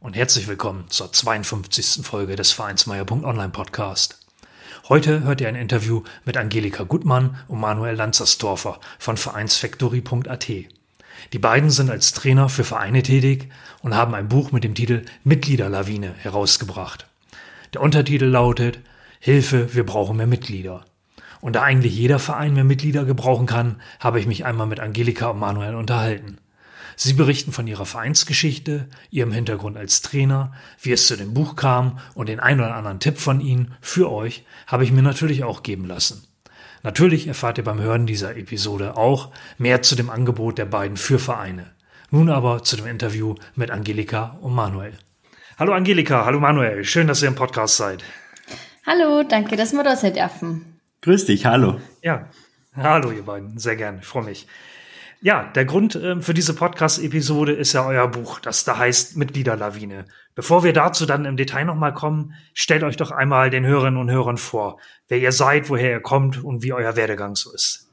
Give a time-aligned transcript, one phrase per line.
[0.00, 2.06] und herzlich willkommen zur 52.
[2.06, 4.20] Folge des Vereinsmeier.online Podcast.
[4.88, 10.48] Heute hört ihr ein Interview mit Angelika Gutmann und Manuel Lanzersdorfer von Vereinsfactory.at.
[11.32, 13.50] Die beiden sind als Trainer für Vereine tätig
[13.82, 17.06] und haben ein Buch mit dem Titel Mitgliederlawine herausgebracht.
[17.74, 18.78] Der Untertitel lautet
[19.18, 20.84] Hilfe, wir brauchen mehr Mitglieder.
[21.40, 25.30] Und da eigentlich jeder Verein mehr Mitglieder gebrauchen kann, habe ich mich einmal mit Angelika
[25.30, 26.38] und Manuel unterhalten.
[27.00, 30.52] Sie berichten von ihrer Vereinsgeschichte, ihrem Hintergrund als Trainer,
[30.82, 34.10] wie es zu dem Buch kam und den ein oder anderen Tipp von ihnen für
[34.10, 36.26] euch habe ich mir natürlich auch geben lassen.
[36.82, 41.20] Natürlich erfahrt ihr beim Hören dieser Episode auch mehr zu dem Angebot der beiden für
[41.20, 41.70] Vereine.
[42.10, 44.94] Nun aber zu dem Interview mit Angelika und Manuel.
[45.56, 48.02] Hallo Angelika, hallo Manuel, schön, dass ihr im Podcast seid.
[48.84, 50.80] Hallo, danke, dass wir da sein dürfen.
[51.02, 51.80] Grüß dich, hallo.
[52.02, 52.28] Ja,
[52.74, 54.48] hallo ihr beiden, sehr gerne, ich freue mich.
[55.20, 60.04] Ja, der Grund äh, für diese Podcast-Episode ist ja euer Buch, das da heißt Mitgliederlawine.
[60.36, 64.10] Bevor wir dazu dann im Detail nochmal kommen, stellt euch doch einmal den Hörerinnen und
[64.12, 67.87] Hörern vor, wer ihr seid, woher ihr kommt und wie euer Werdegang so ist.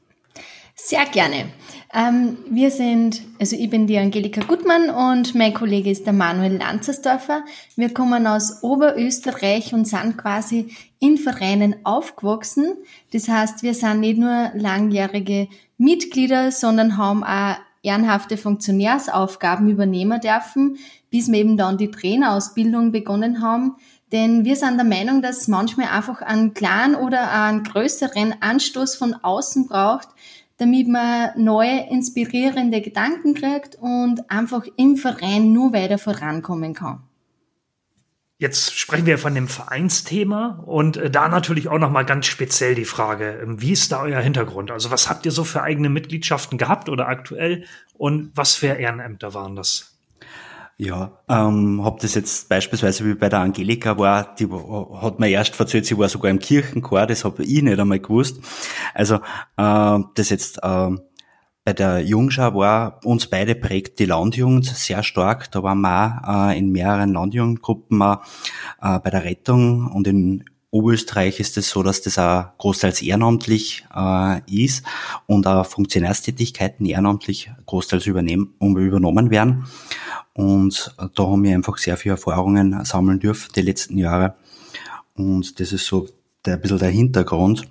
[0.78, 1.46] Sehr gerne.
[1.94, 6.58] Ähm, wir sind, also ich bin die Angelika Gutmann und mein Kollege ist der Manuel
[6.58, 7.44] Lanzersdorfer.
[7.76, 12.76] Wir kommen aus Oberösterreich und sind quasi in Vereinen aufgewachsen.
[13.10, 20.76] Das heißt, wir sind nicht nur langjährige Mitglieder, sondern haben auch ehrenhafte Funktionärsaufgaben übernehmen dürfen,
[21.10, 23.76] bis wir eben dann die Trainerausbildung begonnen haben.
[24.12, 29.14] Denn wir sind der Meinung, dass manchmal einfach einen kleinen oder einen größeren Anstoß von
[29.14, 30.08] außen braucht,
[30.58, 37.02] damit man neue, inspirierende Gedanken kriegt und einfach im Verein nur weiter vorankommen kann.
[38.38, 42.74] Jetzt sprechen wir von dem Vereinsthema und äh, da natürlich auch noch mal ganz speziell
[42.74, 44.70] die Frage, ähm, wie ist da euer Hintergrund?
[44.70, 47.64] Also was habt ihr so für eigene Mitgliedschaften gehabt oder aktuell
[47.94, 49.95] und was für Ehrenämter waren das?
[50.78, 55.58] Ja, ähm, hab das jetzt beispielsweise wie bei der Angelika war, die hat mir erst
[55.58, 58.40] erzählt, sie war sogar im Kirchenchor, das habe ich nicht einmal gewusst.
[58.92, 59.16] Also
[59.56, 60.90] äh, das jetzt äh,
[61.64, 65.50] bei der Jungschau war uns beide prägt die Landjugend sehr stark.
[65.50, 68.16] Da waren wir auch äh, in mehreren Landjugendgruppen äh,
[69.00, 74.40] bei der Rettung und in Oberösterreich ist es so, dass das auch großteils ehrenamtlich äh,
[74.50, 74.84] ist
[75.26, 79.66] und auch Funktionärstätigkeiten ehrenamtlich großteils übernehmen, übernommen werden.
[80.34, 84.34] Und da haben wir einfach sehr viele Erfahrungen sammeln dürfen die letzten Jahre.
[85.14, 86.08] Und das ist so
[86.44, 87.66] der, ein bisschen der Hintergrund.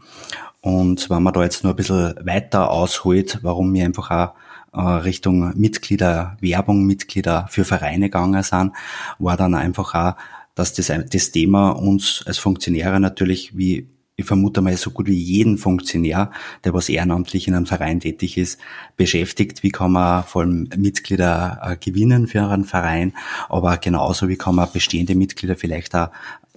[0.62, 4.34] Und wenn man da jetzt nur ein bisschen weiter ausholt, warum wir einfach auch
[4.74, 8.72] äh, Richtung Mitglieder, Werbung, Mitglieder für Vereine gegangen sind,
[9.20, 10.16] war dann einfach auch,
[10.56, 15.20] dass das, das Thema uns als Funktionäre natürlich wie ich vermute mal so gut wie
[15.20, 16.32] jeden Funktionär,
[16.64, 18.60] der was ehrenamtlich in einem Verein tätig ist,
[18.96, 19.62] beschäftigt.
[19.62, 23.14] Wie kann man vor allem Mitglieder äh, gewinnen für einen Verein,
[23.50, 26.12] aber genauso wie kann man bestehende Mitglieder vielleicht auch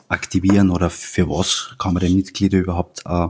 [0.08, 3.26] aktivieren oder für was kann man die Mitglieder überhaupt äh,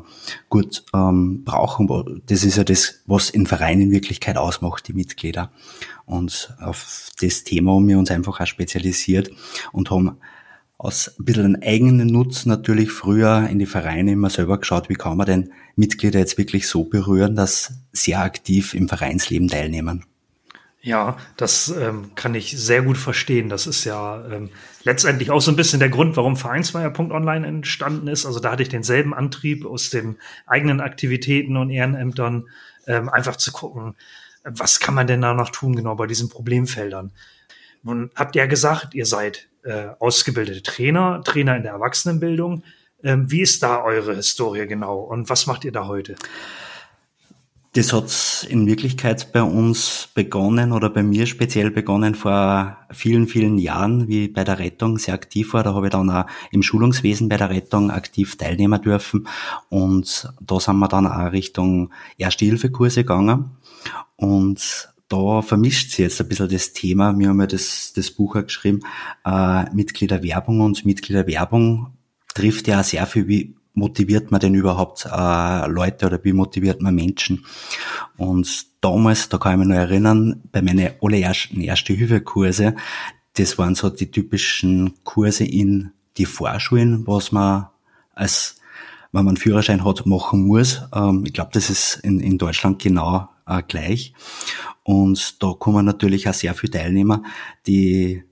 [0.48, 2.22] gut ähm, brauchen.
[2.26, 5.50] Das ist ja das, was in Vereinen in Wirklichkeit ausmacht, die Mitglieder.
[6.06, 9.30] Und auf das Thema haben wir uns einfach auch spezialisiert
[9.72, 10.18] und haben
[10.78, 15.16] aus ein bisschen eigenen Nutzen natürlich früher in die Vereine immer selber geschaut, wie kann
[15.16, 20.06] man denn Mitglieder jetzt wirklich so berühren, dass sie aktiv im Vereinsleben teilnehmen.
[20.80, 23.48] Ja, das ähm, kann ich sehr gut verstehen.
[23.48, 24.50] Das ist ja ähm,
[24.84, 28.24] letztendlich auch so ein bisschen der Grund, warum Vereinsmeier.online entstanden ist.
[28.24, 32.46] Also da hatte ich denselben Antrieb aus den eigenen Aktivitäten und Ehrenämtern,
[32.86, 33.96] ähm, einfach zu gucken,
[34.44, 37.10] was kann man denn da noch tun, genau bei diesen Problemfeldern.
[37.82, 42.62] Nun habt ihr ja gesagt, ihr seid äh, ausgebildete Trainer, Trainer in der Erwachsenenbildung.
[43.02, 46.16] Ähm, wie ist da eure Historie genau und was macht ihr da heute?
[47.74, 53.58] Das hat in Wirklichkeit bei uns begonnen oder bei mir speziell begonnen vor vielen, vielen
[53.58, 55.62] Jahren, wie bei der Rettung sehr aktiv war.
[55.62, 59.28] Da habe ich dann auch im Schulungswesen bei der Rettung aktiv teilnehmen dürfen.
[59.68, 63.50] Und da sind wir dann auch Richtung Erste-Hilfe-Kurse gegangen.
[64.16, 67.18] Und da vermischt sich jetzt ein bisschen das Thema.
[67.18, 68.80] Wir haben ja das, das Buch auch geschrieben,
[69.24, 71.94] äh, Mitgliederwerbung und Mitgliederwerbung
[72.34, 76.82] trifft ja auch sehr viel, wie motiviert man denn überhaupt äh, Leute oder wie motiviert
[76.82, 77.44] man Menschen?
[78.16, 82.74] Und damals, da kann ich mich noch erinnern, bei meinen allerersten Erste-Hilfe-Kurse,
[83.34, 87.68] das waren so die typischen Kurse in die Vorschulen, was man
[88.14, 88.56] als
[89.12, 90.82] wenn man einen Führerschein hat, machen muss.
[90.94, 94.12] Ähm, ich glaube, das ist in, in Deutschland genau äh, gleich.
[94.88, 97.22] Und da kommen natürlich auch sehr viele Teilnehmer,
[97.66, 98.22] die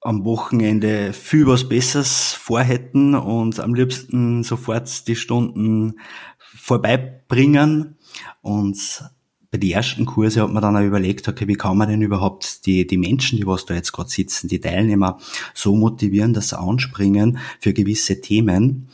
[0.00, 5.98] am Wochenende viel was Besseres vorhätten und am liebsten sofort die Stunden
[6.38, 7.96] vorbeibringen.
[8.40, 9.02] Und
[9.50, 12.64] bei den ersten Kurse hat man dann auch überlegt, okay, wie kann man denn überhaupt
[12.64, 15.18] die, die Menschen, die was da jetzt gerade sitzen, die Teilnehmer
[15.54, 18.90] so motivieren, dass sie anspringen für gewisse Themen,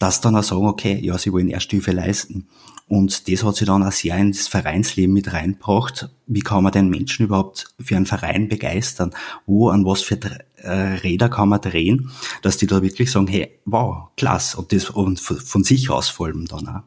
[0.00, 2.48] dass dann auch sagen, okay, ja, sie wollen Ersthilfe leisten.
[2.88, 6.08] Und das hat sie dann auch sehr ins Vereinsleben mit reinbracht.
[6.26, 9.14] Wie kann man den Menschen überhaupt für einen Verein begeistern?
[9.46, 10.18] Wo, an was für
[10.56, 12.10] äh, Räder kann man drehen,
[12.42, 14.56] dass die da wirklich sagen, hey, wow, klasse.
[14.56, 16.82] Und das und von sich aus allem dann auch.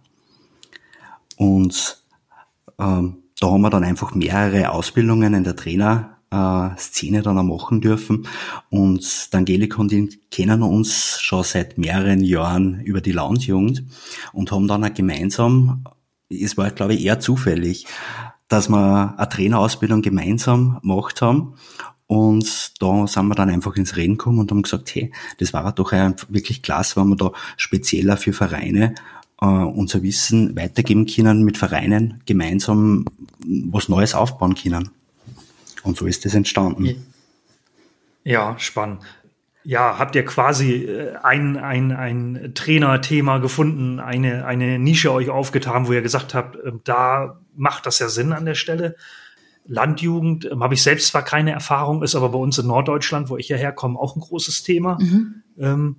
[1.37, 2.03] Und
[2.79, 7.43] ähm, da haben wir dann einfach mehrere Ausbildungen in der Trainer äh, Szene dann auch
[7.43, 8.27] machen dürfen.
[8.69, 13.83] Und Angelika und ich kennen uns schon seit mehreren Jahren über die Landjugend
[14.31, 15.83] und haben dann auch gemeinsam,
[16.29, 17.85] es war glaube ich eher zufällig,
[18.47, 21.53] dass wir eine Trainerausbildung gemeinsam gemacht haben.
[22.05, 25.71] Und da sind wir dann einfach ins Reden gekommen und haben gesagt, hey, das war
[25.71, 28.93] doch wirklich klasse, wenn wir da spezieller für Vereine
[29.41, 33.05] äh, unser Wissen weitergeben können, mit Vereinen gemeinsam
[33.45, 34.89] was Neues aufbauen können.
[35.83, 37.05] Und so ist es entstanden.
[38.23, 39.01] Ja, spannend.
[39.65, 45.87] Ja, habt ihr quasi äh, ein, ein, ein Trainerthema gefunden, eine, eine Nische euch aufgetan,
[45.87, 48.95] wo ihr gesagt habt, ähm, da macht das ja Sinn an der Stelle.
[49.65, 53.37] Landjugend ähm, habe ich selbst zwar keine Erfahrung, ist aber bei uns in Norddeutschland, wo
[53.37, 54.97] ich ja herkomme, auch ein großes Thema.
[54.99, 55.43] Mhm.
[55.57, 55.95] Ähm,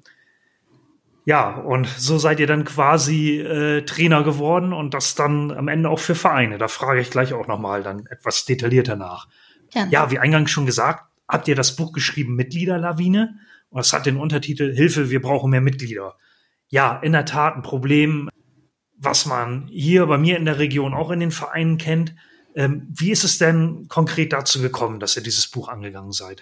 [1.25, 5.88] ja, und so seid ihr dann quasi äh, Trainer geworden und das dann am Ende
[5.88, 6.58] auch für Vereine.
[6.58, 9.28] Da frage ich gleich auch nochmal dann etwas detaillierter nach.
[9.75, 9.91] Gerne.
[9.91, 13.38] Ja, wie eingangs schon gesagt, habt ihr das Buch geschrieben Mitgliederlawine
[13.69, 16.17] und es hat den Untertitel Hilfe, wir brauchen mehr Mitglieder.
[16.69, 18.31] Ja, in der Tat ein Problem,
[18.97, 22.15] was man hier bei mir in der Region auch in den Vereinen kennt.
[22.55, 26.41] Ähm, wie ist es denn konkret dazu gekommen, dass ihr dieses Buch angegangen seid?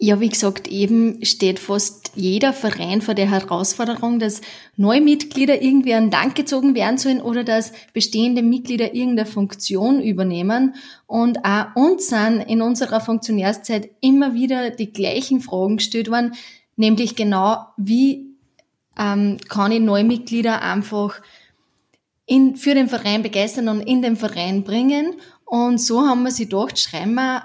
[0.00, 4.40] Ja, wie gesagt, eben steht fast jeder Verein vor der Herausforderung, dass
[4.76, 10.76] neue Mitglieder irgendwie an Dank gezogen werden sollen oder dass bestehende Mitglieder irgendeine Funktion übernehmen.
[11.08, 16.34] Und auch uns sind in unserer Funktionärszeit immer wieder die gleichen Fragen gestellt worden,
[16.76, 18.36] nämlich genau, wie
[18.96, 21.20] ähm, kann ich neue Mitglieder einfach
[22.24, 25.16] in, für den Verein begeistern und in den Verein bringen.
[25.44, 27.42] Und so haben wir sie gedacht, schreiben wir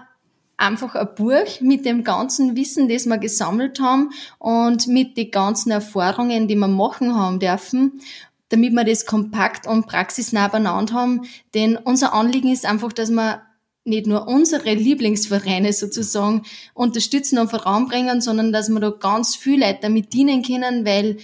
[0.58, 5.72] einfach ein Buch mit dem ganzen Wissen, das wir gesammelt haben und mit den ganzen
[5.72, 8.02] Erfahrungen, die wir machen haben dürfen,
[8.50, 11.22] damit wir das kompakt und praxisnah beieinander haben.
[11.54, 13.42] Denn unser Anliegen ist einfach, dass wir
[13.86, 19.80] nicht nur unsere Lieblingsvereine sozusagen unterstützen und voranbringen, sondern dass wir da ganz viele Leute
[19.82, 21.18] damit dienen können, weil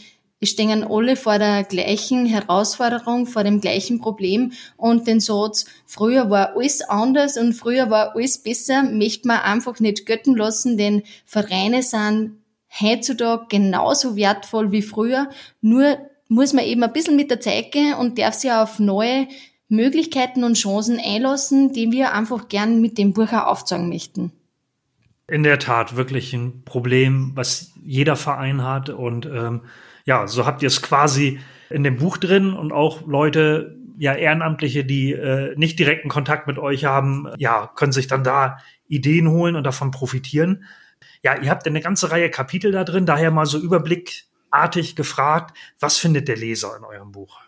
[0.44, 6.56] stehen alle vor der gleichen Herausforderung, vor dem gleichen Problem und den Satz, früher war
[6.56, 11.83] alles anders und früher war alles besser, möchte man einfach nicht götten lassen, denn Vereine
[11.83, 12.38] sind
[12.80, 15.30] heutzutage genauso wertvoll wie früher,
[15.62, 15.97] nur
[16.30, 19.27] muss man eben ein bisschen mit der Zeit gehen und darf sich auf neue
[19.68, 24.31] Möglichkeiten und Chancen einlassen, die wir einfach gern mit dem Buch auch aufzeigen möchten.
[25.27, 29.61] In der Tat wirklich ein Problem, was jeder Verein hat und ähm,
[30.09, 31.39] ja, so habt ihr es quasi
[31.69, 36.57] in dem Buch drin und auch Leute, ja, Ehrenamtliche, die äh, nicht direkten Kontakt mit
[36.57, 40.63] euch haben, ja, können sich dann da Ideen holen und davon profitieren.
[41.21, 45.99] Ja, ihr habt eine ganze Reihe Kapitel da drin, daher mal so überblickartig gefragt, was
[45.99, 47.39] findet der Leser in eurem Buch?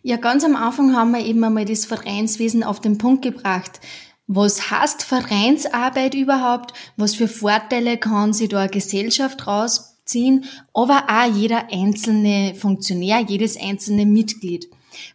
[0.00, 3.80] Ja, ganz am Anfang haben wir eben einmal das Vereinswesen auf den Punkt gebracht.
[4.26, 6.72] Was heißt Vereinsarbeit überhaupt?
[6.96, 13.56] Was für Vorteile kann sich da Gesellschaft raus ziehen, aber auch jeder einzelne Funktionär, jedes
[13.56, 14.68] einzelne Mitglied.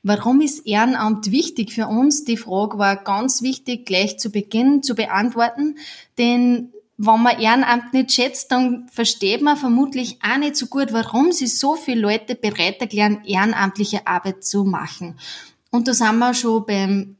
[0.03, 2.23] Warum ist Ehrenamt wichtig für uns?
[2.23, 5.77] Die Frage war ganz wichtig gleich zu Beginn zu beantworten,
[6.17, 11.31] denn wenn man Ehrenamt nicht schätzt, dann versteht man vermutlich auch nicht so gut, warum
[11.31, 15.17] sich so viele Leute bereit erklären, ehrenamtliche Arbeit zu machen.
[15.71, 17.17] Und da sind wir schon beim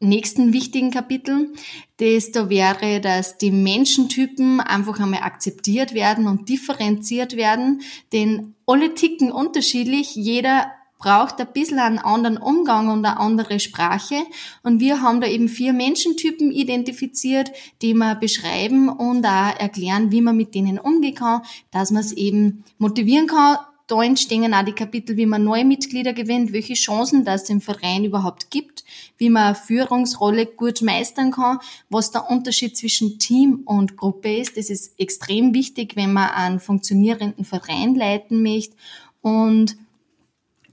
[0.00, 1.52] nächsten wichtigen Kapitel,
[1.98, 8.94] das da wäre, dass die Menschentypen einfach einmal akzeptiert werden und differenziert werden, denn alle
[8.94, 14.16] ticken unterschiedlich, jeder braucht ein bisschen einen anderen Umgang und eine andere Sprache.
[14.62, 17.52] Und wir haben da eben vier Menschentypen identifiziert,
[17.82, 22.12] die wir beschreiben und auch erklären, wie man mit denen umgehen kann, dass man es
[22.12, 23.58] eben motivieren kann,
[23.88, 28.04] da entstehen auch die Kapitel, wie man neue Mitglieder gewinnt, welche Chancen das im Verein
[28.04, 28.84] überhaupt gibt,
[29.16, 34.58] wie man eine Führungsrolle gut meistern kann, was der Unterschied zwischen Team und Gruppe ist.
[34.58, 38.76] Das ist extrem wichtig, wenn man einen funktionierenden Verein leiten möchte.
[39.22, 39.78] Und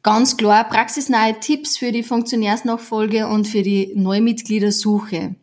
[0.04, 5.36] ganz klar praxisnahe Tipps für die Funktionärsnachfolge und für die Neumitgliedersuche.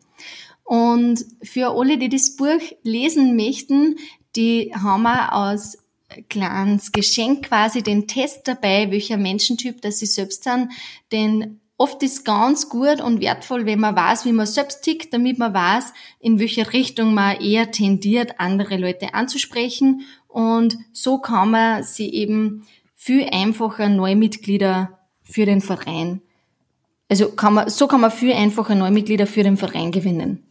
[0.63, 3.97] Und für alle, die das Buch lesen möchten,
[4.35, 5.77] die haben wir aus
[6.29, 10.69] kleines Geschenk quasi den Test dabei, welcher Menschentyp dass sie selbst sind.
[11.11, 15.39] Denn oft ist ganz gut und wertvoll, wenn man weiß, wie man selbst tickt, damit
[15.39, 20.01] man weiß, in welche Richtung man eher tendiert, andere Leute anzusprechen.
[20.27, 22.65] Und so kann man sie eben
[22.95, 26.21] viel einfacher Neumitglieder für den Verein.
[27.09, 30.43] Also kann man, so kann man viel einfacher Neumitglieder für den Verein gewinnen.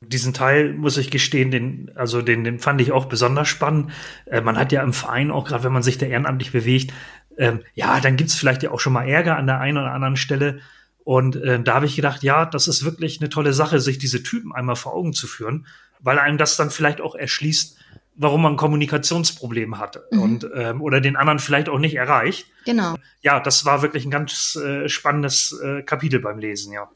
[0.00, 3.90] Diesen Teil muss ich gestehen, den, also den, den fand ich auch besonders spannend.
[4.26, 6.92] Äh, man hat ja im Verein auch gerade, wenn man sich da ehrenamtlich bewegt,
[7.36, 10.16] ähm, ja, dann gibt's vielleicht ja auch schon mal Ärger an der einen oder anderen
[10.16, 10.60] Stelle.
[11.04, 14.22] Und äh, da habe ich gedacht, ja, das ist wirklich eine tolle Sache, sich diese
[14.22, 15.66] Typen einmal vor Augen zu führen,
[16.00, 17.78] weil einem das dann vielleicht auch erschließt,
[18.18, 20.20] warum man ein Kommunikationsproblem hat mhm.
[20.20, 22.46] und ähm, oder den anderen vielleicht auch nicht erreicht.
[22.66, 22.96] Genau.
[23.22, 26.90] Ja, das war wirklich ein ganz äh, spannendes äh, Kapitel beim Lesen, ja.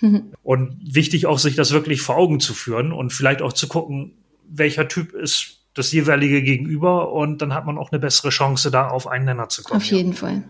[0.42, 4.12] Und wichtig auch, sich das wirklich vor Augen zu führen und vielleicht auch zu gucken,
[4.48, 8.88] welcher Typ ist das jeweilige Gegenüber und dann hat man auch eine bessere Chance, da
[8.88, 9.80] auf einen Nenner zu kommen.
[9.80, 10.16] Auf jeden ja.
[10.16, 10.42] Fall.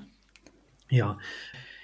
[0.89, 1.19] Ja.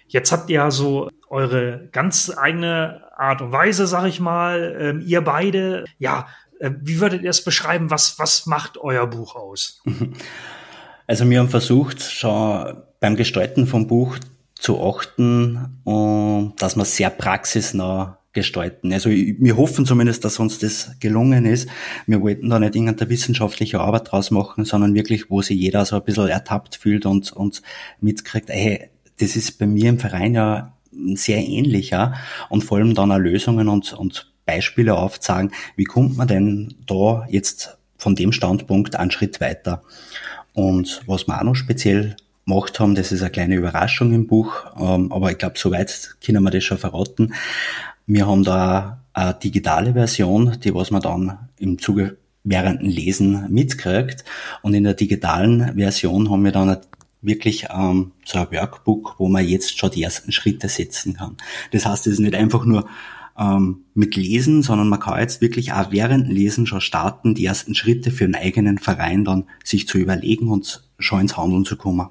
[0.08, 4.76] Jetzt habt ihr ja so eure ganz eigene Art und Weise, sag ich mal.
[4.78, 6.28] Ähm, ihr beide, ja,
[6.60, 7.90] äh, wie würdet ihr es beschreiben?
[7.90, 9.82] Was, was macht euer Buch aus?
[11.06, 14.16] Also wir haben versucht, schon beim Gestalten vom Buch
[14.64, 18.92] zu achten, und dass wir sehr praxisnah gestalten.
[18.94, 21.68] Also wir hoffen zumindest, dass uns das gelungen ist.
[22.06, 25.96] Wir wollten da nicht irgendeine wissenschaftliche Arbeit draus machen, sondern wirklich, wo sich jeder so
[25.96, 27.60] ein bisschen ertappt fühlt und, und
[28.00, 28.88] mitkriegt, hey,
[29.20, 30.72] das ist bei mir im Verein ja
[31.12, 32.14] sehr ähnlich, ja.
[32.48, 37.26] Und vor allem dann auch Lösungen und, und Beispiele aufzeigen, wie kommt man denn da
[37.28, 39.82] jetzt von dem Standpunkt einen Schritt weiter.
[40.54, 42.94] Und was wir auch noch speziell gemacht haben.
[42.94, 46.64] Das ist eine kleine Überraschung im Buch, ähm, aber ich glaube, soweit können wir das
[46.64, 47.34] schon verraten.
[48.06, 53.46] Wir haben da eine digitale Version, die was man dann im Zuge während dem Lesen
[53.50, 54.24] mitkriegt.
[54.62, 56.76] Und in der digitalen Version haben wir dann
[57.22, 61.38] wirklich ähm, so ein Workbook, wo man jetzt schon die ersten Schritte setzen kann.
[61.70, 62.86] Das heißt, es ist nicht einfach nur
[63.38, 67.74] ähm, mit Lesen, sondern man kann jetzt wirklich auch während Lesen schon starten, die ersten
[67.74, 72.10] Schritte für einen eigenen Verein dann sich zu überlegen und schon ins Handeln zu kommen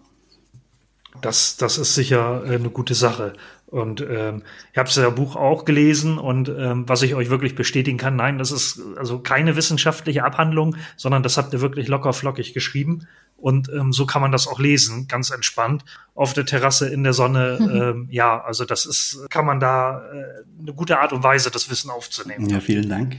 [1.25, 3.33] das, das ist sicher äh, eine gute Sache.
[3.67, 7.97] Und ähm, ich habe das Buch auch gelesen und ähm, was ich euch wirklich bestätigen
[7.97, 12.53] kann, nein, das ist also keine wissenschaftliche Abhandlung, sondern das habt ihr wirklich locker flockig
[12.53, 13.07] geschrieben.
[13.35, 17.13] Und ähm, so kann man das auch lesen, ganz entspannt, auf der Terrasse in der
[17.13, 17.57] Sonne.
[17.59, 17.81] Mhm.
[17.81, 21.69] Ähm, ja, also das ist, kann man da äh, eine gute Art und Weise, das
[21.69, 22.47] Wissen aufzunehmen.
[22.49, 23.17] Ja, vielen Dank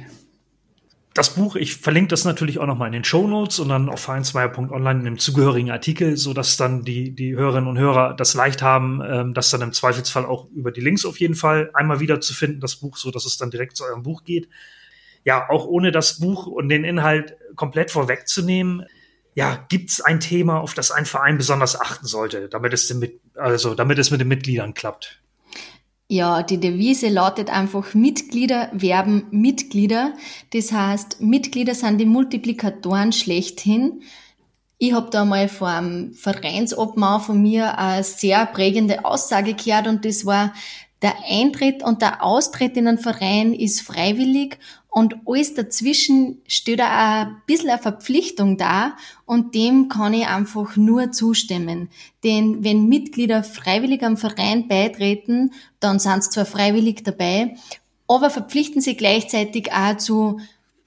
[1.15, 4.01] das Buch, ich verlinke das natürlich auch nochmal in den Show Notes und dann auf
[4.01, 8.63] vereinsmeier.online in dem zugehörigen Artikel, so dass dann die, die Hörerinnen und Hörer das leicht
[8.63, 12.21] haben, ähm, das dann im Zweifelsfall auch über die Links auf jeden Fall einmal wieder
[12.21, 14.49] zu finden, das Buch, so dass es dann direkt zu eurem Buch geht.
[15.25, 18.85] Ja, auch ohne das Buch und den Inhalt komplett vorwegzunehmen,
[19.35, 23.75] ja, gibt's ein Thema, auf das ein Verein besonders achten sollte, damit es, mit, also,
[23.75, 25.24] damit es mit den Mitgliedern klappt?
[26.09, 30.13] Ja, die Devise lautet einfach Mitglieder werben Mitglieder.
[30.53, 34.03] Das heißt, Mitglieder sind die Multiplikatoren schlechthin.
[34.77, 40.05] Ich habe da mal vor einem Vereinsobmann von mir eine sehr prägende Aussage gehört und
[40.05, 40.53] das war,
[41.01, 44.59] der Eintritt und der Austritt in einen Verein ist freiwillig
[44.95, 48.97] und alles dazwischen steht auch ein bisschen eine Verpflichtung da
[49.27, 51.89] und dem kann ich einfach nur zustimmen.
[52.23, 57.57] Denn wenn Mitglieder freiwillig am Verein beitreten, dann sind sie zwar freiwillig dabei,
[58.07, 60.39] aber verpflichten sie gleichzeitig auch zu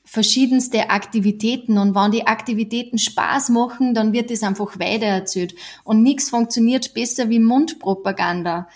[0.05, 6.29] verschiedenste Aktivitäten und wenn die Aktivitäten Spaß machen, dann wird es einfach weitererzählt und nichts
[6.29, 8.69] funktioniert besser wie Mundpropaganda.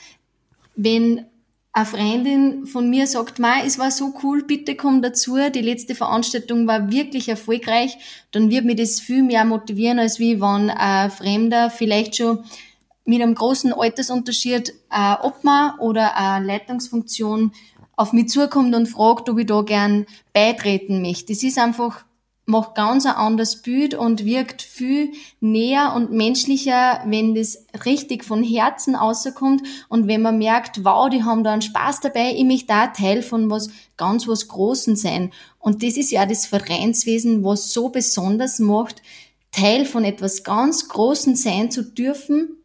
[0.76, 1.26] Wenn
[1.74, 5.96] eine Freundin von mir sagt, Ma, es war so cool, bitte komm dazu, die letzte
[5.96, 7.98] Veranstaltung war wirklich erfolgreich,
[8.32, 12.44] dann wird mir das viel mehr motivieren, als wie wenn ein Fremder vielleicht schon
[13.06, 17.51] mit einem großen Altersunterschied ein Obmann oder eine Leitungsfunktion
[17.96, 21.34] auf mich zukommt und fragt, ob ich da gern beitreten möchte.
[21.34, 22.04] Das ist einfach
[22.51, 28.43] macht ganz ein anderes Bild und wirkt viel näher und menschlicher, wenn das richtig von
[28.43, 32.67] Herzen außerkommt und wenn man merkt, wow, die haben da einen Spaß dabei, ich möchte
[32.67, 35.31] da Teil von was ganz was Großen sein.
[35.58, 39.01] Und das ist ja das Vereinswesen, was so besonders macht,
[39.51, 42.58] Teil von etwas ganz Großen sein zu dürfen,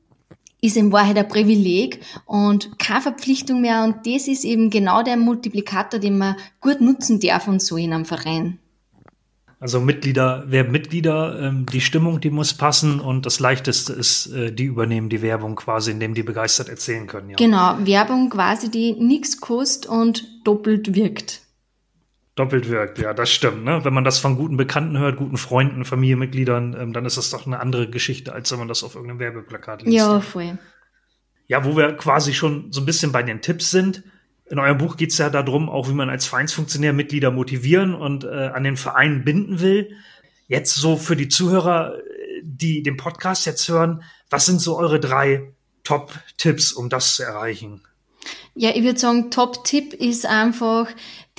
[0.61, 3.85] ist in Wahrheit ein Privileg und keine Verpflichtung mehr.
[3.85, 7.93] Und das ist eben genau der Multiplikator, den man gut nutzen darf und so in
[7.93, 8.59] einem Verein.
[9.59, 14.53] Also Mitglieder, wer Mitglieder, ähm, die Stimmung, die muss passen und das Leichteste ist, äh,
[14.53, 17.31] die übernehmen die Werbung quasi, indem die begeistert erzählen können.
[17.31, 17.37] Ja.
[17.37, 21.41] Genau, Werbung quasi, die nichts kostet und doppelt wirkt.
[22.35, 23.65] Doppelt wirkt, ja, das stimmt.
[23.65, 23.83] Ne?
[23.83, 27.47] Wenn man das von guten Bekannten hört, guten Freunden, Familienmitgliedern, ähm, dann ist das doch
[27.47, 29.97] eine andere Geschichte, als wenn man das auf irgendeinem Werbeplakat liest.
[29.97, 30.59] Ja, voll.
[31.47, 34.03] Ja, wo wir quasi schon so ein bisschen bei den Tipps sind.
[34.49, 38.25] In eurem Buch geht es ja darum, auch wie man als Vereinsfunktionär Mitglieder motivieren und
[38.25, 39.97] äh, an den Verein binden will.
[40.47, 41.99] Jetzt so für die Zuhörer,
[42.43, 47.83] die den Podcast jetzt hören, was sind so eure drei Top-Tipps, um das zu erreichen?
[48.55, 50.89] Ja, ich würde sagen, Top-Tipp ist einfach,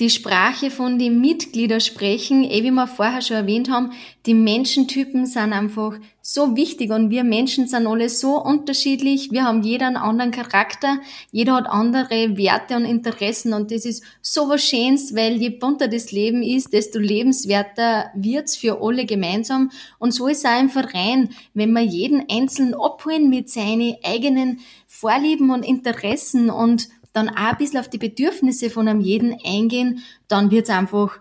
[0.00, 2.44] die Sprache von den Mitgliedern sprechen.
[2.44, 3.92] Eh, wie wir vorher schon erwähnt haben,
[4.26, 9.32] die Menschentypen sind einfach so wichtig und wir Menschen sind alle so unterschiedlich.
[9.32, 10.98] Wir haben jeder einen anderen Charakter,
[11.32, 15.88] jeder hat andere Werte und Interessen und das ist so was Schönes, weil je bunter
[15.88, 19.70] das Leben ist, desto lebenswerter wird's für alle gemeinsam.
[19.98, 24.60] Und so ist es auch im Verein, wenn wir jeden Einzelnen abholen mit seinen eigenen
[24.86, 30.02] Vorlieben und Interessen und dann auch ein bisschen auf die Bedürfnisse von einem jeden eingehen,
[30.28, 31.20] dann wird es einfach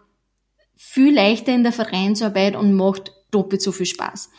[0.76, 4.30] viel leichter in der Vereinsarbeit und macht doppelt so viel Spaß.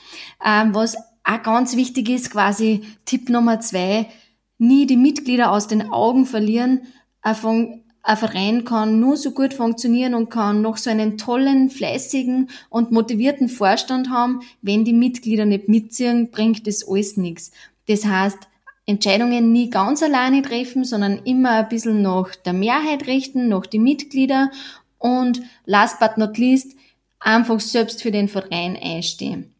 [0.44, 4.08] Ähm, was auch ganz wichtig ist, quasi Tipp Nummer zwei,
[4.58, 6.82] nie die Mitglieder aus den Augen verlieren.
[7.22, 7.84] Ein,
[8.16, 13.48] Verein kann nur so gut funktionieren und kann noch so einen tollen, fleißigen und motivierten
[13.48, 14.40] Vorstand haben.
[14.62, 17.52] Wenn die Mitglieder nicht mitziehen, bringt das alles nichts.
[17.86, 18.47] Das heißt,
[18.88, 23.78] Entscheidungen nie ganz alleine treffen, sondern immer ein bisschen nach der Mehrheit richten, nach die
[23.78, 24.50] Mitglieder
[24.96, 26.74] und last but not least
[27.20, 29.52] einfach selbst für den Verein einstehen.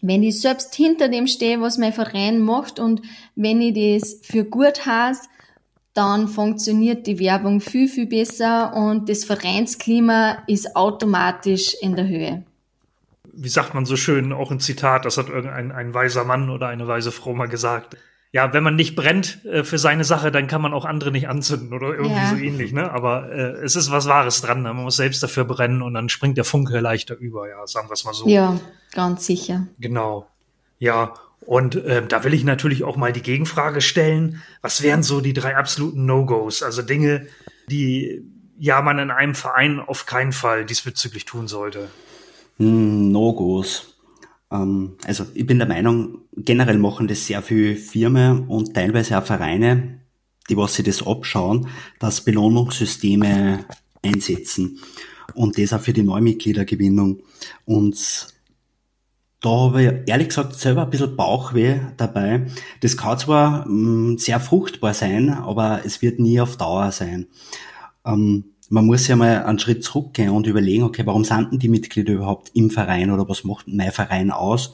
[0.00, 3.02] Wenn ich selbst hinter dem stehe, was mein Verein macht und
[3.36, 5.28] wenn ich das für gut heiße,
[5.92, 12.42] dann funktioniert die Werbung viel, viel besser und das Vereinsklima ist automatisch in der Höhe.
[13.34, 16.68] Wie sagt man so schön, auch ein Zitat, das hat irgendein ein weiser Mann oder
[16.68, 17.98] eine weise Frau mal gesagt
[18.32, 21.28] ja, wenn man nicht brennt äh, für seine Sache, dann kann man auch andere nicht
[21.28, 22.30] anzünden oder irgendwie ja.
[22.30, 22.90] so ähnlich, ne?
[22.90, 24.62] Aber äh, es ist was Wahres dran.
[24.62, 24.72] Ne?
[24.72, 27.92] Man muss selbst dafür brennen und dann springt der Funke leichter über, ja, sagen wir
[27.92, 28.26] es mal so.
[28.26, 28.58] Ja,
[28.94, 29.66] ganz sicher.
[29.78, 30.26] Genau.
[30.78, 31.12] Ja,
[31.44, 34.42] und äh, da will ich natürlich auch mal die Gegenfrage stellen.
[34.62, 36.62] Was wären so die drei absoluten No-Gos?
[36.62, 37.26] Also Dinge,
[37.68, 38.22] die
[38.58, 41.90] ja man in einem Verein auf keinen Fall diesbezüglich tun sollte.
[42.58, 43.91] Hm, No-Gos.
[44.52, 49.24] Ähm, also ich bin der Meinung, generell machen das sehr viele Firmen und teilweise auch
[49.24, 50.00] Vereine,
[50.48, 53.64] die was sie das abschauen, dass Belohnungssysteme
[54.02, 54.78] einsetzen
[55.34, 57.22] und das auch für die Neumitgliedergewinnung.
[57.64, 58.28] Und
[59.40, 62.46] da habe ich ehrlich gesagt selber ein bisschen Bauchweh dabei.
[62.80, 67.26] Das kann zwar mh, mm, sehr fruchtbar sein, aber es wird nie auf Dauer sein.
[68.04, 71.68] Ähm, man muss ja mal einen Schritt zurückgehen und überlegen, okay, warum sind denn die
[71.68, 74.72] Mitglieder überhaupt im Verein oder was macht mein Verein aus?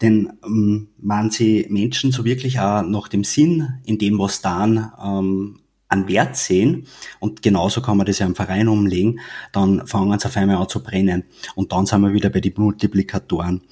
[0.00, 4.92] Denn ähm, man sie Menschen so wirklich auch nach dem Sinn in dem, was dann
[5.04, 5.58] ähm,
[5.88, 6.86] an Wert sehen
[7.18, 9.18] und genauso kann man das ja im Verein umlegen,
[9.50, 11.24] dann fangen sie auf einmal an zu brennen
[11.56, 13.62] und dann sind wir wieder bei den Multiplikatoren.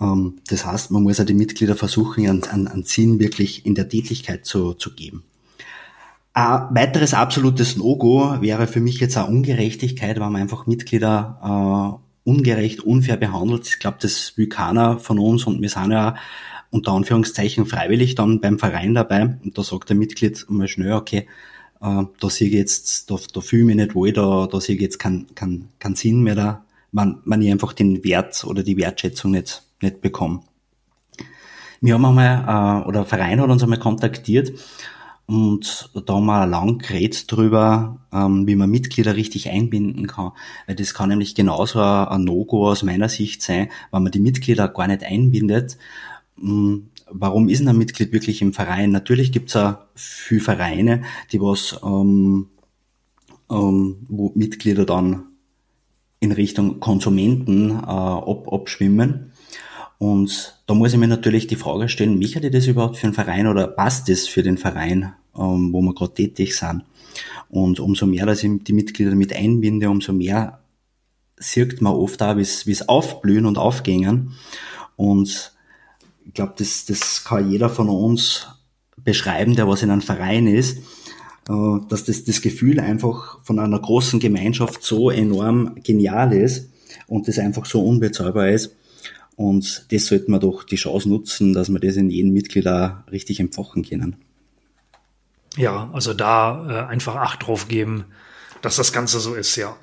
[0.00, 3.86] Ähm, das heißt, man muss ja die Mitglieder versuchen, einen, einen Sinn wirklich in der
[3.86, 5.24] Tätigkeit zu, zu geben.
[6.36, 12.28] Ein weiteres absolutes No-Go wäre für mich jetzt eine Ungerechtigkeit, wenn man einfach Mitglieder äh,
[12.28, 13.68] ungerecht, unfair behandelt.
[13.68, 16.16] Ich glaube, das will keiner von uns und wir sind ja
[16.70, 19.38] unter Anführungszeichen freiwillig dann beim Verein dabei.
[19.44, 21.28] Und da sagt der Mitglied mal schnell, okay,
[21.80, 24.74] äh, da sehe ich jetzt, da, da fühle ich mich nicht wohl, da, da sehe
[24.74, 28.64] ich jetzt keinen kein, kein Sinn mehr da, wenn, wenn ich einfach den Wert oder
[28.64, 30.40] die Wertschätzung nicht, nicht bekomme.
[31.80, 34.52] Wir haben einmal, äh, oder der Verein hat uns einmal kontaktiert
[35.26, 40.32] und da wir lang geredet drüber, ähm, wie man Mitglieder richtig einbinden kann.
[40.66, 44.68] Weil das kann nämlich genauso ein No-Go aus meiner Sicht sein, wenn man die Mitglieder
[44.68, 45.78] gar nicht einbindet.
[46.42, 48.90] Ähm, warum ist ein Mitglied wirklich im Verein?
[48.90, 52.48] Natürlich gibt's ja viele Vereine, die was, ähm,
[53.50, 55.24] ähm, wo Mitglieder dann
[56.20, 59.32] in Richtung Konsumenten äh, ab, abschwimmen.
[59.98, 63.14] Und da muss ich mir natürlich die Frage stellen, mich hat das überhaupt für einen
[63.14, 66.84] Verein oder passt das für den Verein, ähm, wo wir gerade tätig sind?
[67.50, 70.60] Und umso mehr, dass ich die Mitglieder mit einbinde, umso mehr
[71.36, 74.32] sieht man oft auch, wie es aufblühen und aufgängen.
[74.96, 75.52] Und
[76.24, 78.48] ich glaube, das, das kann jeder von uns
[78.96, 80.78] beschreiben, der was in einem Verein ist,
[81.48, 86.70] äh, dass das, das Gefühl einfach von einer großen Gemeinschaft so enorm genial ist
[87.06, 88.74] und das einfach so unbezahlbar ist
[89.36, 92.92] Und das sollten wir doch die Chance nutzen, dass wir das in jedem Mitglied auch
[93.10, 94.16] richtig empfachen können.
[95.56, 98.04] Ja, also da äh, einfach Acht drauf geben,
[98.62, 99.76] dass das Ganze so ist, ja.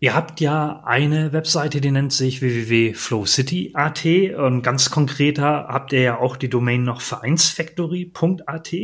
[0.00, 4.04] Ihr habt ja eine Webseite, die nennt sich www.flowcity.at
[4.36, 8.74] und ganz konkreter habt ihr ja auch die Domain noch vereinsfactory.at.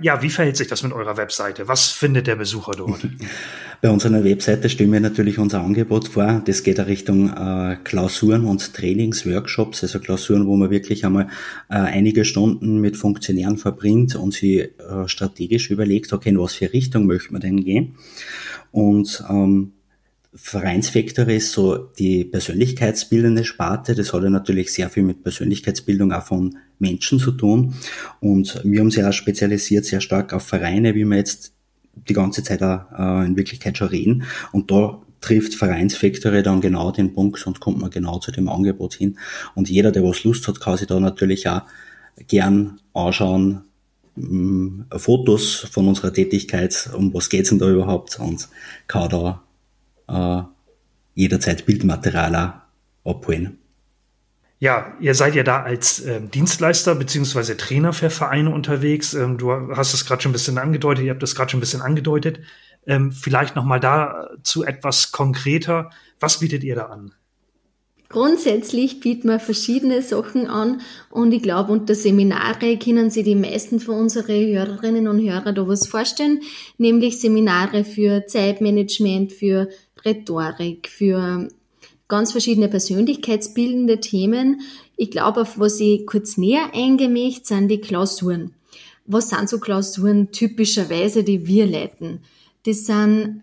[0.00, 1.66] Ja, wie verhält sich das mit eurer Webseite?
[1.66, 3.00] Was findet der Besucher dort?
[3.82, 6.40] Bei unserer Webseite stellen wir natürlich unser Angebot vor.
[6.44, 11.26] Das geht in Richtung äh, Klausuren und Trainingsworkshops, also Klausuren, wo man wirklich einmal
[11.68, 16.72] äh, einige Stunden mit Funktionären verbringt und sie äh, strategisch überlegt, okay, in was für
[16.72, 17.96] Richtung möchte man denn gehen?
[18.70, 19.72] Und ähm,
[20.40, 23.94] Vereinsfaktor ist so die persönlichkeitsbildende Sparte.
[23.94, 27.74] Das hat ja natürlich sehr viel mit Persönlichkeitsbildung auch von Menschen zu tun.
[28.20, 31.52] Und wir haben sich auch spezialisiert sehr stark auf Vereine, wie wir jetzt
[31.94, 34.22] die ganze Zeit auch äh, in Wirklichkeit schon reden.
[34.52, 38.94] Und da trifft Vereinsfactory dann genau den Punkt und kommt man genau zu dem Angebot
[38.94, 39.18] hin.
[39.56, 41.62] Und jeder, der was Lust hat, kann sich da natürlich auch
[42.28, 43.62] gern anschauen,
[44.14, 48.48] mm, Fotos von unserer Tätigkeit, um was geht's denn da überhaupt und
[48.86, 49.42] kann da
[50.08, 50.42] äh,
[51.14, 52.62] jederzeit Bildmaterial
[53.04, 53.58] abholen.
[54.60, 59.14] Ja, ihr seid ja da als ähm, Dienstleister beziehungsweise Trainer für Vereine unterwegs.
[59.14, 61.60] Ähm, du hast es gerade schon ein bisschen angedeutet, ihr habt das gerade schon ein
[61.60, 62.40] bisschen angedeutet.
[62.86, 65.90] Ähm, vielleicht noch mal dazu etwas konkreter.
[66.18, 67.12] Was bietet ihr da an?
[68.10, 73.80] Grundsätzlich bieten wir verschiedene Sachen an und ich glaube, unter Seminare können sich die meisten
[73.80, 76.40] von unseren Hörerinnen und Hörern da was vorstellen,
[76.78, 79.68] nämlich Seminare für Zeitmanagement, für
[80.04, 81.48] Rhetorik, für
[82.08, 84.62] ganz verschiedene persönlichkeitsbildende Themen.
[84.96, 88.54] Ich glaube, auf was ich kurz näher eingemächt, sind die Klausuren.
[89.06, 92.20] Was sind so Klausuren typischerweise, die wir leiten?
[92.64, 93.42] Das sind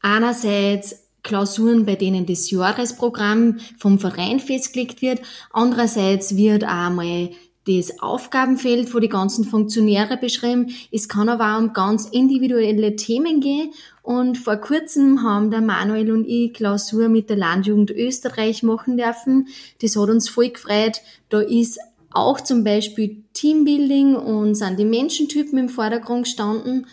[0.00, 5.20] einerseits Klausuren, bei denen das Jahresprogramm vom Verein festgelegt wird.
[5.50, 7.30] Andererseits wird auch mal
[7.66, 10.74] das Aufgabenfeld von die ganzen Funktionäre beschrieben.
[10.92, 13.72] Es kann aber auch um ganz individuelle Themen gehen.
[14.02, 19.48] Und vor kurzem haben der Manuel und ich Klausur mit der Landjugend Österreich machen dürfen.
[19.82, 21.00] Das hat uns voll gefreut.
[21.28, 21.80] Da ist
[22.12, 26.86] auch zum Beispiel Teambuilding und sind die Menschentypen im Vordergrund gestanden.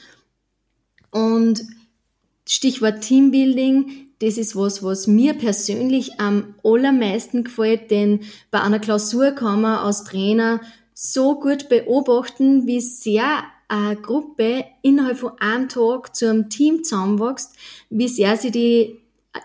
[1.11, 1.63] Und
[2.47, 9.31] Stichwort Teambuilding, das ist was, was mir persönlich am allermeisten gefällt, denn bei einer Klausur
[9.31, 10.61] kann man als Trainer
[10.93, 17.53] so gut beobachten, wie sehr eine Gruppe innerhalb von einem Tag zu einem Team zusammenwächst,
[17.89, 18.97] wie sehr sie die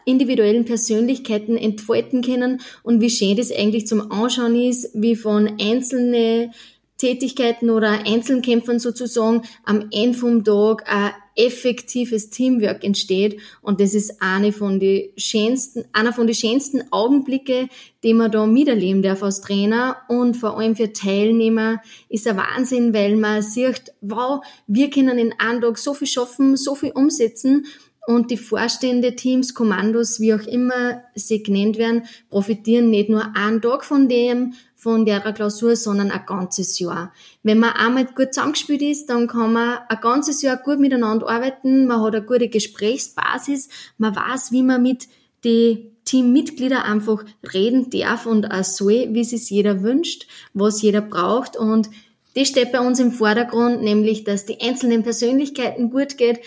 [0.05, 6.53] individuellen Persönlichkeiten entfalten können und wie schön das eigentlich zum Anschauen ist, wie von einzelnen
[6.99, 13.41] Tätigkeiten oder Einzelkämpfern sozusagen am Ende vom Tag ein effektives Teamwork entsteht.
[13.63, 17.69] Und das ist eine von den schönsten, einer von den schönsten Augenblicke,
[18.03, 19.99] die man da miterleben darf als Trainer.
[20.09, 25.33] Und vor allem für Teilnehmer ist ein Wahnsinn, weil man sieht, wow, wir können in
[25.39, 27.67] einem Tag so viel schaffen, so viel umsetzen.
[28.09, 33.61] Und die Vorstände, Teams, Kommandos, wie auch immer sie genannt werden, profitieren nicht nur einen
[33.61, 37.13] Tag von dem, von der Klausur, sondern ein ganzes Jahr.
[37.43, 41.87] Wenn man einmal gut zusammengespielt ist, dann kann man ein ganzes Jahr gut miteinander arbeiten,
[41.87, 45.09] man hat eine gute Gesprächsbasis, man weiß, wie man mit
[45.45, 51.57] den Teammitgliedern einfach reden darf und auch soll, wie es jeder wünscht, was jeder braucht
[51.57, 51.91] und
[52.35, 56.39] das steht bei uns im Vordergrund, nämlich, dass die einzelnen Persönlichkeiten gut geht,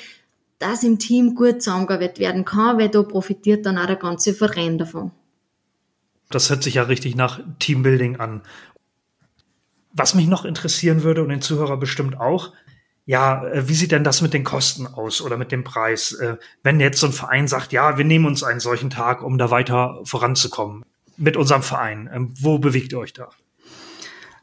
[0.58, 4.78] dass im Team gut zusammengearbeitet werden kann, weil da profitiert dann auch der ganze Verein
[4.78, 5.12] davon.
[6.32, 8.42] Das hört sich ja richtig nach Teambuilding an.
[9.94, 12.54] Was mich noch interessieren würde und den Zuhörer bestimmt auch,
[13.06, 16.14] ja, äh, wie sieht denn das mit den Kosten aus oder mit dem Preis?
[16.14, 19.38] Äh, wenn jetzt so ein Verein sagt, ja, wir nehmen uns einen solchen Tag, um
[19.38, 20.86] da weiter voranzukommen
[21.18, 23.30] mit unserem Verein, ähm, wo bewegt ihr euch da?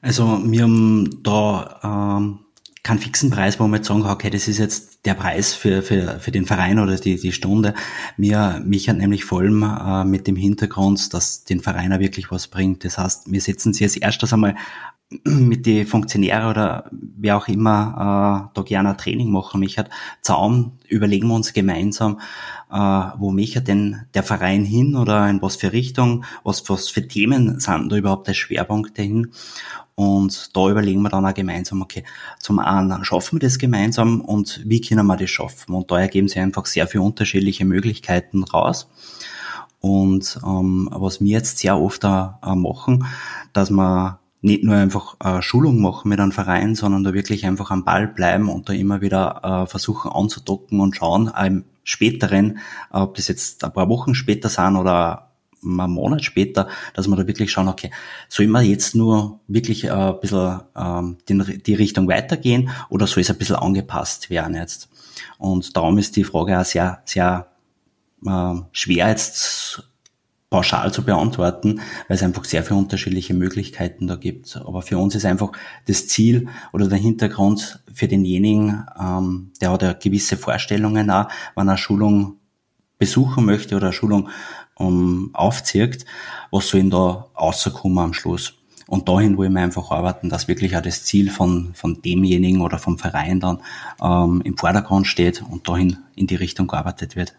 [0.00, 2.40] Also wir haben da ähm,
[2.88, 6.20] keinen fixen Preis, wo man jetzt sagen okay, das ist jetzt der Preis für, für,
[6.20, 7.74] für den Verein oder die, die Stunde.
[8.16, 12.30] Mir, mich hat nämlich vor allem äh, mit dem Hintergrund, dass den Verein auch wirklich
[12.30, 12.86] was bringt.
[12.86, 14.54] Das heißt, wir setzen sie als erstes einmal
[15.24, 19.88] mit den Funktionären oder wer auch immer äh, da gerne ein Training machen mich hat,
[20.20, 22.20] Zaum, überlegen wir uns gemeinsam,
[22.70, 27.08] äh, wo möchte denn der Verein hin oder in was für Richtung, was, was für
[27.08, 29.32] Themen sind da überhaupt der Schwerpunkt dahin
[29.98, 32.04] und da überlegen wir dann auch gemeinsam, okay,
[32.38, 35.74] zum einen schaffen wir das gemeinsam und wie können wir das schaffen?
[35.74, 38.88] Und da ergeben sich einfach sehr viele unterschiedliche Möglichkeiten raus.
[39.80, 43.06] Und ähm, was wir jetzt sehr oft auch, äh, machen,
[43.52, 47.70] dass wir nicht nur einfach äh, Schulung machen mit einem Verein, sondern da wirklich einfach
[47.70, 52.58] am Ball bleiben und da immer wieder äh, versuchen anzudocken und schauen, äh, im späteren,
[52.90, 55.30] ob das jetzt ein paar Wochen später sind oder
[55.64, 57.90] einen Monat später, dass wir da wirklich schauen, okay,
[58.28, 63.22] soll man jetzt nur wirklich äh, ein bisschen ähm, die, die Richtung weitergehen oder soll
[63.22, 64.90] es ein bisschen angepasst werden jetzt?
[65.38, 67.48] Und darum ist die Frage auch sehr, sehr
[68.24, 69.82] äh, schwer jetzt
[70.50, 74.56] pauschal zu beantworten, weil es einfach sehr viele unterschiedliche Möglichkeiten da gibt.
[74.56, 75.52] Aber für uns ist einfach
[75.86, 81.68] das Ziel oder der Hintergrund für denjenigen, ähm, der hat ja gewisse Vorstellungen auch, wenn
[81.68, 82.36] er Schulung
[82.98, 84.28] besuchen möchte oder eine Schulung
[84.80, 86.04] ähm, aufzieht,
[86.50, 88.54] was soll ihn da rauskommen am Schluss.
[88.86, 92.78] Und dahin wollen wir einfach arbeiten, dass wirklich auch das Ziel von, von demjenigen oder
[92.78, 93.62] vom Verein dann
[94.02, 97.34] ähm, im Vordergrund steht und dahin in die Richtung gearbeitet wird.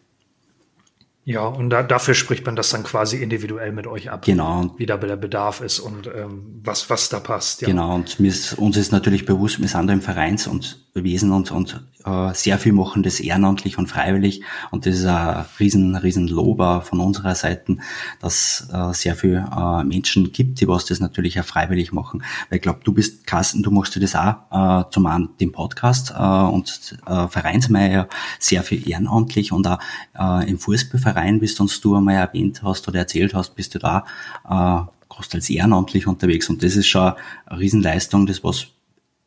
[1.30, 4.26] Ja, und da, dafür spricht man das dann quasi individuell mit euch ab.
[4.26, 4.74] Genau.
[4.78, 7.62] Wie da der Bedarf ist und ähm, was, was da passt.
[7.62, 7.68] Ja.
[7.68, 11.52] Genau, und ist, uns ist natürlich bewusst, wir sind da im Vereins- und Wesen und,
[11.52, 14.42] und äh, sehr viel machen das ehrenamtlich und freiwillig.
[14.72, 17.78] Und das ist ein riesen, riesen Lob von unserer Seite,
[18.22, 22.24] dass äh, sehr viel äh, Menschen gibt, die was das natürlich auch freiwillig machen.
[22.50, 26.12] Weil ich glaube, du bist Carsten, du machst das auch äh, zum einen den Podcast
[26.12, 28.08] äh, und äh, Vereinsmeier
[28.40, 29.80] sehr viel ehrenamtlich und auch
[30.18, 33.80] äh, im Fußballverein, wie du uns du einmal erwähnt hast oder erzählt hast, bist du
[33.80, 34.06] da
[34.50, 36.50] äh, großteils ehrenamtlich unterwegs.
[36.50, 37.14] Und das ist schon
[37.46, 38.68] eine Riesenleistung, das was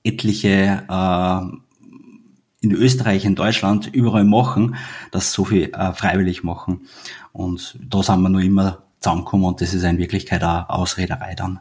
[0.05, 1.57] etliche äh,
[2.63, 4.77] in Österreich, in Deutschland überall machen,
[5.11, 6.87] dass so viel äh, freiwillig machen.
[7.33, 11.61] Und da sind wir nur immer zusammengekommen und das ist in Wirklichkeit auch Ausrederei dann.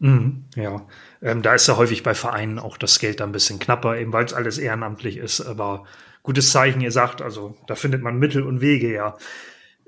[0.00, 0.86] Mhm, ja,
[1.22, 4.12] ähm, da ist ja häufig bei Vereinen auch das Geld da ein bisschen knapper, eben
[4.12, 5.42] weil es alles ehrenamtlich ist.
[5.42, 5.84] Aber
[6.22, 9.16] gutes Zeichen, ihr sagt, also da findet man Mittel und Wege, ja.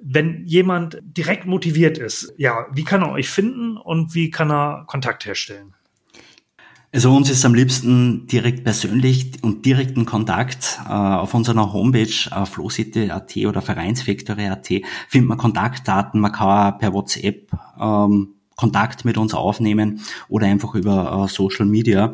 [0.04, 4.84] Wenn jemand direkt motiviert ist, ja, wie kann er euch finden und wie kann er
[4.86, 5.74] Kontakt herstellen?
[6.94, 10.78] Also uns ist am liebsten direkt persönlich und direkten Kontakt.
[10.86, 14.68] Äh, auf unserer Homepage äh, flowcity.at oder Vereinsfactory.at
[15.08, 16.20] findet man Kontaktdaten.
[16.20, 17.50] Man kann per WhatsApp
[17.80, 22.12] ähm, Kontakt mit uns aufnehmen oder einfach über äh, Social Media.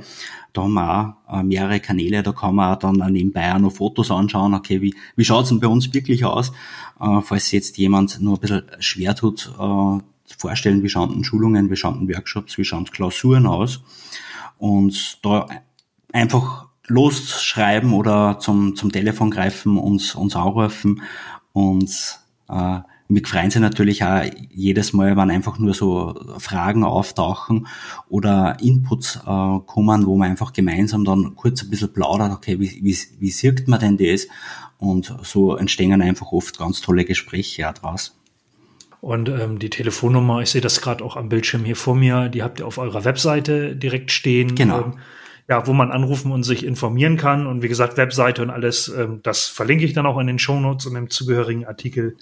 [0.52, 4.12] Da haben wir auch äh, mehrere Kanäle, da kann man dann nebenbei auch noch Fotos
[4.12, 6.52] anschauen, okay, wie, wie schaut's denn bei uns wirklich aus?
[7.00, 9.98] Äh, falls jetzt jemand nur ein bisschen schwer tut, äh,
[10.38, 13.80] vorstellen, wie schauen denn Schulungen, wie schauen denn Workshops, wie schauen Klausuren aus?
[14.58, 15.46] Und da
[16.12, 21.02] einfach losschreiben oder zum, zum Telefon greifen, uns, uns anrufen
[21.52, 21.90] und
[22.48, 27.66] äh, wir freuen sich natürlich auch jedes Mal, wenn einfach nur so Fragen auftauchen
[28.10, 32.80] oder Inputs äh, kommen, wo man einfach gemeinsam dann kurz ein bisschen plaudert, okay, wie,
[32.82, 34.28] wie, wie sieht man denn das?
[34.76, 38.14] Und so entstehen einfach oft ganz tolle Gespräche daraus.
[39.00, 42.42] Und ähm, die Telefonnummer, ich sehe das gerade auch am Bildschirm hier vor mir, die
[42.42, 44.54] habt ihr auf eurer Webseite direkt stehen.
[44.54, 44.80] Genau.
[44.80, 44.98] Ähm,
[45.48, 47.46] ja, wo man anrufen und sich informieren kann.
[47.46, 50.86] Und wie gesagt, Webseite und alles, ähm, das verlinke ich dann auch in den Shownotes
[50.86, 52.16] und im zugehörigen Artikel,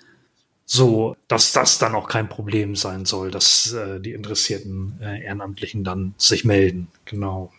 [0.64, 5.82] so dass das dann auch kein Problem sein soll, dass äh, die interessierten äh, Ehrenamtlichen
[5.82, 6.88] dann sich melden.
[7.04, 7.52] Genau.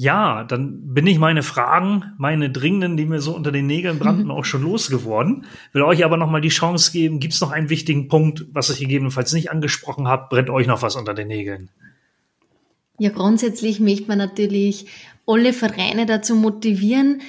[0.00, 4.26] Ja, dann bin ich meine Fragen, meine dringenden, die mir so unter den Nägeln brannten,
[4.26, 4.30] mhm.
[4.30, 5.44] auch schon losgeworden.
[5.72, 7.18] Will euch aber noch mal die Chance geben.
[7.18, 10.28] Gibt es noch einen wichtigen Punkt, was ich gegebenenfalls nicht angesprochen habe?
[10.30, 11.68] Brennt euch noch was unter den Nägeln?
[13.00, 14.86] Ja, grundsätzlich möchte man natürlich
[15.26, 17.20] alle Vereine dazu motivieren,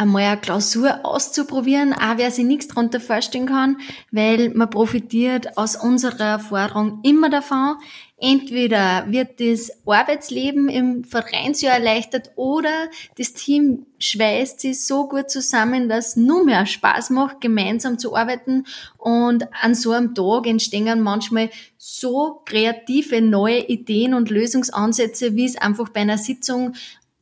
[0.00, 3.76] einmal eine Klausur auszuprobieren, auch wer sich nichts darunter vorstellen kann,
[4.10, 7.76] weil man profitiert aus unserer Erfahrung immer davon.
[8.22, 15.88] Entweder wird das Arbeitsleben im Vereinsjahr erleichtert oder das Team schweißt sich so gut zusammen,
[15.88, 18.64] dass nur mehr Spaß macht, gemeinsam zu arbeiten.
[18.98, 25.56] Und an so einem Tag entstehen manchmal so kreative neue Ideen und Lösungsansätze, wie es
[25.56, 26.74] einfach bei einer Sitzung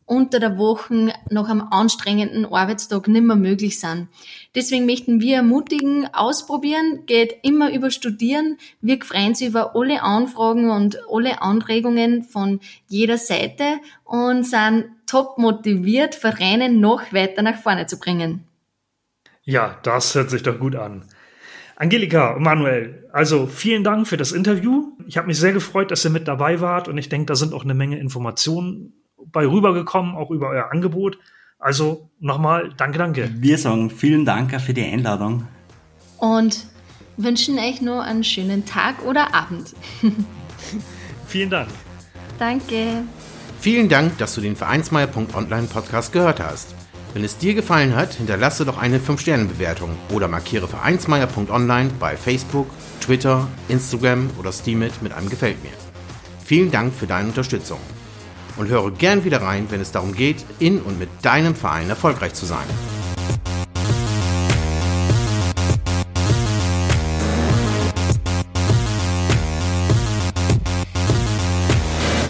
[0.09, 4.09] unter der Woche nach einem anstrengenden Arbeitstag nicht mehr möglich sind.
[4.55, 8.59] Deswegen möchten wir ermutigen, ausprobieren, geht immer über Studieren.
[8.81, 13.65] Wir freuen uns über alle Anfragen und alle Anregungen von jeder Seite
[14.05, 18.45] und sind top motiviert, Vereine noch weiter nach vorne zu bringen.
[19.43, 21.05] Ja, das hört sich doch gut an.
[21.77, 24.97] Angelika und Manuel, also vielen Dank für das Interview.
[25.07, 27.55] Ich habe mich sehr gefreut, dass ihr mit dabei wart und ich denke, da sind
[27.55, 31.19] auch eine Menge Informationen bei rübergekommen, auch über euer Angebot.
[31.59, 33.31] Also nochmal, danke, danke.
[33.35, 35.47] Wir sagen vielen Dank für die Einladung.
[36.19, 36.67] Und
[37.17, 39.75] wünschen euch nur einen schönen Tag oder Abend.
[41.27, 41.69] vielen Dank.
[42.39, 43.03] Danke.
[43.61, 46.75] Vielen Dank, dass du den Vereinsmeier.online Podcast gehört hast.
[47.13, 52.69] Wenn es dir gefallen hat, hinterlasse doch eine 5-Sterne-Bewertung oder markiere Vereinsmeier.online bei Facebook,
[53.01, 55.73] Twitter, Instagram oder Steamit mit einem Gefällt mir.
[56.45, 57.81] Vielen Dank für deine Unterstützung
[58.59, 62.35] und höre gern wieder rein, wenn es darum geht, in und mit deinem Verein erfolgreich
[62.35, 62.67] zu sein.